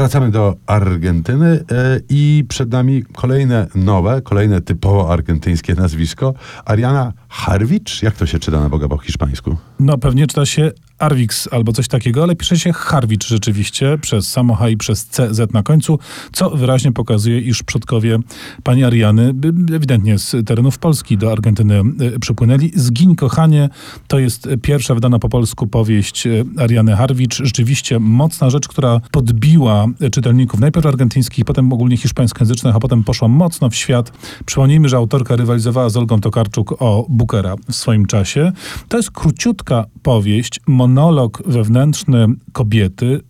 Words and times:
Wracamy 0.00 0.30
do 0.30 0.56
Argentyny 0.66 1.46
e, 1.46 2.00
i 2.08 2.44
przed 2.48 2.70
nami 2.70 3.04
kolejne 3.04 3.66
nowe, 3.74 4.22
kolejne 4.22 4.60
typowo 4.60 5.12
argentyńskie 5.12 5.74
nazwisko. 5.74 6.34
Ariana 6.64 7.12
Harwicz? 7.28 8.02
Jak 8.02 8.14
to 8.14 8.26
się 8.26 8.38
czyta 8.38 8.60
na 8.60 8.68
Boga 8.68 8.88
po 8.88 8.98
hiszpańsku? 8.98 9.56
No 9.80 9.98
pewnie 9.98 10.26
czyta 10.26 10.46
się 10.46 10.72
Arwix 10.98 11.48
albo 11.52 11.72
coś 11.72 11.88
takiego, 11.88 12.22
ale 12.22 12.36
pisze 12.36 12.58
się 12.58 12.72
Harwicz 12.72 13.28
rzeczywiście 13.28 13.98
przez 13.98 14.28
samo 14.28 14.54
H 14.54 14.68
i 14.68 14.76
przez 14.76 15.06
CZ 15.06 15.52
na 15.52 15.62
końcu, 15.62 15.98
co 16.32 16.50
wyraźnie 16.50 16.92
pokazuje, 16.92 17.40
iż 17.40 17.62
przodkowie 17.62 18.18
pani 18.62 18.84
Ariany 18.84 19.34
ewidentnie 19.74 20.18
z 20.18 20.36
terenów 20.46 20.78
Polski 20.78 21.18
do 21.18 21.32
Argentyny 21.32 21.78
e, 22.14 22.18
przypłynęli. 22.18 22.72
Zgiń 22.74 23.16
kochanie 23.16 23.68
to 24.08 24.18
jest 24.18 24.48
pierwsza 24.62 24.94
wydana 24.94 25.18
po 25.18 25.28
polsku 25.28 25.66
powieść 25.66 26.26
e, 26.26 26.44
Ariany 26.58 26.96
Harwicz. 26.96 27.36
Rzeczywiście 27.36 27.98
mocna 27.98 28.50
rzecz, 28.50 28.68
która 28.68 29.00
podbiła 29.10 29.86
czytelników, 30.12 30.60
najpierw 30.60 30.86
argentyńskich, 30.86 31.44
potem 31.44 31.72
ogólnie 31.72 31.96
hiszpańskojęzycznych, 31.96 32.76
a 32.76 32.80
potem 32.80 33.04
poszła 33.04 33.28
mocno 33.28 33.70
w 33.70 33.74
świat. 33.74 34.12
Przypomnijmy, 34.46 34.88
że 34.88 34.96
autorka 34.96 35.36
rywalizowała 35.36 35.88
z 35.88 35.96
Olgą 35.96 36.20
Tokarczuk 36.20 36.82
o 36.82 37.06
Bookera 37.08 37.54
w 37.68 37.74
swoim 37.74 38.06
czasie. 38.06 38.52
To 38.88 38.96
jest 38.96 39.10
króciutka 39.10 39.69
powieść, 40.02 40.60
monolog 40.66 41.42
wewnętrzny 41.46 42.26
kobiety, 42.52 43.20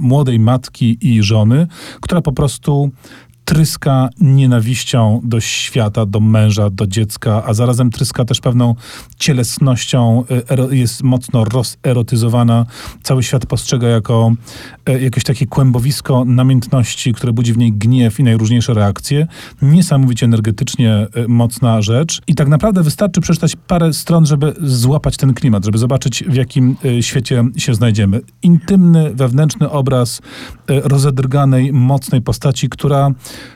młodej 0.00 0.38
matki 0.38 0.98
i 1.00 1.22
żony, 1.22 1.66
która 2.00 2.22
po 2.22 2.32
prostu 2.32 2.90
tryska 3.52 4.08
nienawiścią 4.20 5.20
do 5.24 5.40
świata, 5.40 6.06
do 6.06 6.20
męża, 6.20 6.70
do 6.70 6.86
dziecka, 6.86 7.44
a 7.46 7.54
zarazem 7.54 7.90
tryska 7.90 8.24
też 8.24 8.40
pewną 8.40 8.74
cielesnością, 9.18 10.24
y, 10.70 10.76
jest 10.76 11.02
mocno 11.02 11.44
rozerotyzowana. 11.44 12.66
Cały 13.02 13.22
świat 13.22 13.46
postrzega 13.46 13.88
jako 13.88 14.32
y, 14.88 15.00
jakieś 15.00 15.24
takie 15.24 15.46
kłębowisko 15.46 16.24
namiętności, 16.24 17.12
które 17.12 17.32
budzi 17.32 17.52
w 17.52 17.58
niej 17.58 17.72
gniew 17.72 18.20
i 18.20 18.22
najróżniejsze 18.22 18.74
reakcje. 18.74 19.26
Niesamowicie 19.62 20.26
energetycznie 20.26 21.06
y, 21.16 21.28
mocna 21.28 21.82
rzecz. 21.82 22.22
I 22.26 22.34
tak 22.34 22.48
naprawdę 22.48 22.82
wystarczy 22.82 23.20
przeczytać 23.20 23.56
parę 23.66 23.92
stron, 23.92 24.26
żeby 24.26 24.54
złapać 24.60 25.16
ten 25.16 25.34
klimat, 25.34 25.64
żeby 25.64 25.78
zobaczyć, 25.78 26.24
w 26.24 26.34
jakim 26.34 26.76
świecie 27.00 27.44
się 27.56 27.74
znajdziemy. 27.74 28.20
Intymny, 28.42 29.14
wewnętrzny 29.14 29.70
obraz 29.70 30.20
rozedrganej, 30.68 31.72
mocnej 31.72 32.22
postaci, 32.22 32.68
która 32.68 33.10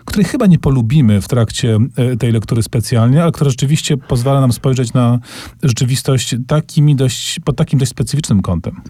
której 0.05 0.25
chyba 0.25 0.47
nie 0.47 0.59
polubimy 0.59 1.20
w 1.20 1.29
trakcie 1.29 1.79
e, 1.97 2.17
tej 2.17 2.33
lektury 2.33 2.62
specjalnie, 2.62 3.23
ale 3.23 3.33
która 3.33 3.51
rzeczywiście 3.51 3.97
pozwala 3.97 4.41
nam 4.41 4.53
spojrzeć 4.53 4.92
na 4.92 5.19
rzeczywistość 5.62 6.37
takimi 6.47 6.97
dość, 6.97 7.41
pod 7.41 7.56
takim 7.56 7.79
dość 7.79 7.91
specyficznym 7.91 8.42
kątem. 8.42 8.81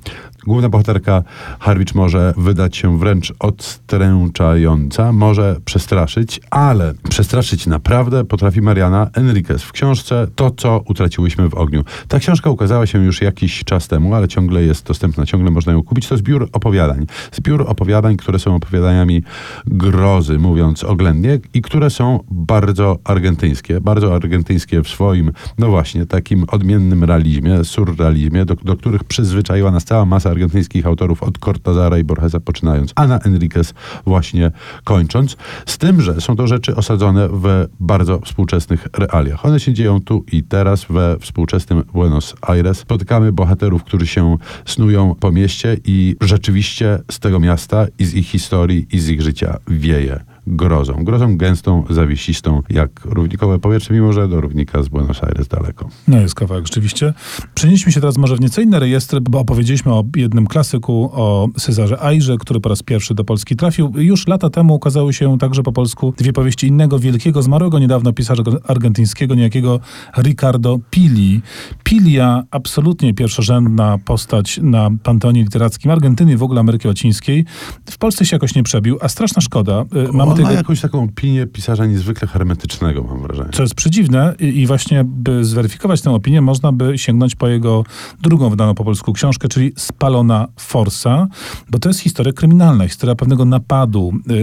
Główna 0.47 0.69
bohaterka 0.69 1.23
Harwicz 1.61 1.95
może 1.95 2.35
wydać 2.37 2.77
się 2.77 2.99
wręcz 2.99 3.33
odstręczająca, 3.39 5.13
może 5.13 5.57
przestraszyć, 5.65 6.41
ale 6.51 6.95
przestraszyć 7.09 7.67
naprawdę 7.67 8.25
potrafi 8.25 8.63
Mariana 8.63 9.11
Enriquez 9.15 9.63
w 9.63 9.73
książce 9.73 10.27
To, 10.35 10.51
co 10.51 10.83
utraciłyśmy 10.89 11.49
w 11.49 11.55
ogniu. 11.55 11.85
Ta 12.09 12.19
książka 12.19 12.51
ukazała 12.51 12.87
się 12.87 13.05
już 13.05 13.21
jakiś 13.21 13.65
czas 13.65 13.89
temu, 13.89 14.15
ale 14.15 14.29
ciągle 14.29 14.63
jest 14.63 14.87
dostępna, 14.87 15.27
ciągle 15.27 15.51
można 15.51 15.73
ją 15.73 15.83
kupić. 15.83 16.09
To 16.09 16.17
zbiór 16.17 16.49
opowiadań. 16.53 17.07
Zbiór 17.33 17.65
opowiadań, 17.69 18.17
które 18.17 18.39
są 18.39 18.55
opowiadaniami 18.55 19.23
grozy, 19.67 20.39
mówiąc 20.39 20.76
mówiąc 20.77 20.93
oględnie, 20.93 21.39
i 21.55 21.63
które 21.63 21.91
są 21.91 22.21
bardzo 22.31 22.99
argentyńskie, 23.05 23.81
bardzo 23.81 24.15
argentyńskie 24.15 24.83
w 24.83 24.89
swoim, 24.89 25.33
no 25.59 25.69
właśnie, 25.69 26.07
takim 26.07 26.45
odmiennym 26.49 27.05
realizmie, 27.05 27.65
surrealizmie, 27.65 28.45
do, 28.45 28.55
do 28.55 28.77
których 28.77 29.05
przyzwyczaiła 29.05 29.71
nas 29.71 29.85
cała 29.85 30.05
masa 30.05 30.31
argentyńskich 30.31 30.87
autorów, 30.87 31.23
od 31.23 31.39
Cortazara 31.39 31.99
i 31.99 32.05
Borgesa 32.05 32.41
poczynając, 32.41 32.93
a 32.95 33.07
na 33.07 33.19
Enriquez 33.19 33.75
właśnie 34.07 34.51
kończąc, 34.85 35.37
z 35.67 35.79
tym, 35.79 36.01
że 36.01 36.21
są 36.21 36.37
to 36.37 36.47
rzeczy 36.47 36.77
osadzone 36.77 37.29
w 37.29 37.67
bardzo 37.81 38.21
współczesnych 38.21 38.89
realiach. 38.99 39.47
One 39.47 39.61
się 39.61 39.73
dzieją 39.73 40.01
tu 40.01 40.25
i 40.33 40.43
teraz 40.43 40.87
we 40.91 41.17
współczesnym 41.21 41.83
Buenos 41.93 42.35
Aires. 42.43 42.79
Spotykamy 42.79 43.33
bohaterów, 43.33 43.85
którzy 43.85 44.07
się 44.07 44.37
snują 44.65 45.15
po 45.21 45.33
mieście 45.33 45.77
i 45.85 46.17
rzeczywiście 46.21 46.99
z 47.11 47.19
tego 47.19 47.41
miasta 47.41 47.87
i 47.99 48.05
z 48.05 48.15
ich 48.15 48.27
historii 48.27 48.87
i 48.93 48.99
z 48.99 49.09
ich 49.09 49.23
życia 49.23 49.57
wieje 49.69 50.36
grozą. 50.47 51.05
Grozą 51.05 51.37
gęstą, 51.37 51.85
zawiesistą, 51.91 52.63
jak 52.71 52.91
równikowe 53.05 53.59
powietrze, 53.59 53.95
mimo 53.95 54.13
że 54.13 54.29
do 54.29 54.41
równika 54.41 54.83
z 54.83 54.89
Buenos 54.89 55.25
Aires 55.25 55.49
daleko. 55.49 55.89
No 56.09 56.21
jest 56.21 56.35
kawałek, 56.35 56.67
rzeczywiście. 56.67 57.15
Przenieśmy 57.55 57.93
się 57.93 58.01
teraz 58.01 58.19
może 58.19 58.37
w 58.37 58.41
nieco 58.41 58.61
inne 58.61 58.81
rejestry, 58.81 59.21
bo 59.21 59.39
opowiedzieliśmy 59.39 59.93
o 59.93 60.05
jednym 60.17 60.47
klasyku, 60.47 61.11
o 61.13 61.49
Cezarze 61.57 62.01
Ajrze, 62.01 62.37
który 62.37 62.61
po 62.61 62.69
raz 62.69 62.83
pierwszy 62.83 63.15
do 63.15 63.25
Polski 63.25 63.57
trafił. 63.57 63.93
Już 63.97 64.27
lata 64.27 64.51
temu 64.51 64.75
ukazały 64.75 65.13
się 65.13 65.39
także 65.39 65.63
po 65.63 65.73
polsku 65.73 66.15
dwie 66.19 66.33
powieści 66.33 66.67
innego 66.67 66.99
wielkiego, 66.99 67.43
zmarłego 67.43 67.79
niedawno 67.79 68.13
pisarza 68.13 68.43
argentyńskiego, 68.69 69.35
niejakiego 69.35 69.81
Ricardo 70.19 70.79
Pili. 70.91 71.43
Pilia, 71.85 72.43
absolutnie 72.51 73.15
pierwszorzędna 73.15 73.99
postać 74.05 74.61
na 74.63 74.91
panteonie 75.03 75.43
literackim 75.43 75.91
Argentyny 75.91 76.37
w 76.37 76.43
ogóle 76.43 76.61
Ameryki 76.61 76.89
Łacińskiej. 76.89 77.45
W 77.91 77.99
Polsce 77.99 78.27
się 78.27 78.37
jakoś 78.37 78.55
nie 78.55 78.63
przebił, 78.63 78.99
a 79.01 79.09
straszna 79.09 79.43
szkoda. 79.43 79.85
Mamy 80.13 80.36
on 80.37 80.43
tego... 80.43 80.49
ma 80.49 80.55
jakąś 80.55 80.81
taką 80.81 81.03
opinię 81.03 81.47
pisarza 81.47 81.87
niezwykle 81.87 82.29
hermetycznego, 82.29 83.03
mam 83.03 83.23
wrażenie. 83.23 83.51
Co 83.53 83.63
jest 83.63 83.75
przedziwne 83.75 84.35
i, 84.41 84.45
i, 84.45 84.67
właśnie, 84.67 85.05
by 85.05 85.45
zweryfikować 85.45 86.01
tę 86.01 86.11
opinię, 86.11 86.41
można 86.41 86.73
by 86.73 86.99
sięgnąć 86.99 87.35
po 87.35 87.49
jego 87.49 87.85
drugą 88.21 88.51
wydaną 88.51 88.75
po 88.75 88.85
polsku 88.85 89.13
książkę, 89.13 89.49
czyli 89.49 89.73
Spalona 89.77 90.49
Forsa, 90.59 91.29
bo 91.71 91.79
to 91.79 91.89
jest 91.89 92.01
historia 92.01 92.33
kryminalna, 92.33 92.89
historia 92.89 93.15
pewnego 93.15 93.45
napadu, 93.45 94.13
y, 94.31 94.35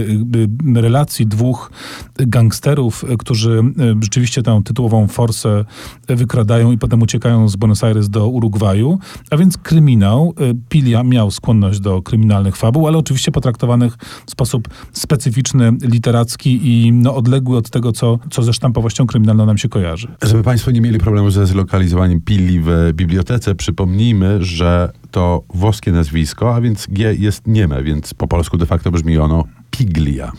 y, 0.76 0.80
relacji 0.80 1.26
dwóch 1.26 1.70
gangsterów, 2.16 3.04
y, 3.04 3.16
którzy 3.16 3.62
y, 3.80 4.02
rzeczywiście 4.02 4.42
tę 4.42 4.62
tytułową 4.64 5.08
forsę 5.08 5.64
wykradają 6.08 6.72
i 6.72 6.78
potem 6.78 7.02
uciekają 7.02 7.48
z 7.48 7.56
Buenos 7.56 7.84
Aires 7.84 8.08
do 8.08 8.28
Urugwaju, 8.28 8.98
a 9.30 9.36
więc 9.36 9.58
kryminał. 9.58 10.34
Y, 10.40 10.54
Pilia 10.68 11.02
miał 11.02 11.30
skłonność 11.30 11.80
do 11.80 12.02
kryminalnych 12.02 12.56
fabuł, 12.56 12.86
ale 12.86 12.98
oczywiście 12.98 13.32
potraktowanych 13.32 13.96
w 14.26 14.30
sposób 14.30 14.68
specyficzny 14.92 15.72
literacki 15.84 16.60
i 16.62 16.92
no, 16.92 17.14
odległy 17.14 17.56
od 17.56 17.70
tego, 17.70 17.92
co, 17.92 18.18
co 18.30 18.42
ze 18.42 18.52
sztampowością 18.52 19.06
kryminalną 19.06 19.46
nam 19.46 19.58
się 19.58 19.68
kojarzy. 19.68 20.08
Żeby 20.22 20.42
Państwo 20.42 20.70
nie 20.70 20.80
mieli 20.80 20.98
problemu 20.98 21.30
ze 21.30 21.46
zlokalizowaniem 21.46 22.20
Pili 22.20 22.60
w 22.60 22.92
bibliotece, 22.92 23.54
przypomnijmy, 23.54 24.44
że 24.44 24.92
to 25.10 25.42
włoskie 25.54 25.92
nazwisko, 25.92 26.54
a 26.54 26.60
więc 26.60 26.86
G 26.90 27.14
jest 27.14 27.46
nieme, 27.46 27.82
więc 27.82 28.14
po 28.14 28.28
polsku 28.28 28.56
de 28.56 28.66
facto 28.66 28.90
brzmi 28.90 29.18
ono 29.18 29.44
Piglia. 29.70 30.32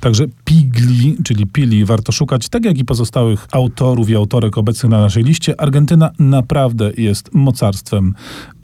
Także 0.00 0.26
Pigli, 0.44 1.16
czyli 1.24 1.46
Pili, 1.46 1.84
warto 1.84 2.12
szukać, 2.12 2.48
tak 2.48 2.64
jak 2.64 2.78
i 2.78 2.84
pozostałych 2.84 3.46
autorów 3.52 4.10
i 4.10 4.16
autorek 4.16 4.58
obecnych 4.58 4.90
na 4.90 5.00
naszej 5.00 5.24
liście. 5.24 5.60
Argentyna 5.60 6.10
naprawdę 6.18 6.92
jest 6.96 7.34
mocarstwem 7.34 8.14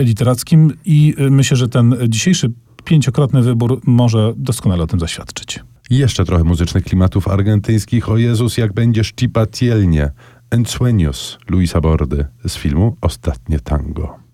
literackim 0.00 0.72
i 0.84 1.14
y, 1.20 1.30
myślę, 1.30 1.56
że 1.56 1.68
ten 1.68 1.96
dzisiejszy 2.08 2.52
pięciokrotny 2.84 3.42
wybór 3.42 3.80
może 3.86 4.32
doskonale 4.36 4.82
o 4.82 4.86
tym 4.86 5.00
zaświadczyć. 5.00 5.60
Jeszcze 5.90 6.24
trochę 6.24 6.44
muzycznych 6.44 6.84
klimatów 6.84 7.28
argentyńskich. 7.28 8.08
O 8.08 8.16
Jezus, 8.16 8.58
jak 8.58 8.72
będziesz 8.72 9.12
cipatielnie. 9.12 10.10
Ensueños 10.50 11.38
Luisa 11.48 11.80
Bordy 11.80 12.26
z 12.46 12.56
filmu 12.56 12.96
Ostatnie 13.00 13.60
Tango. 13.60 14.25